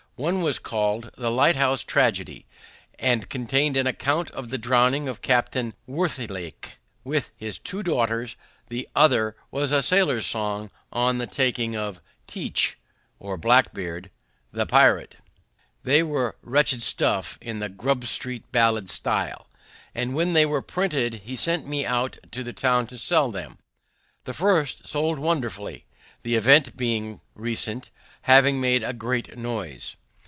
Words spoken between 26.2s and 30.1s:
the event being recent, having made a great noise.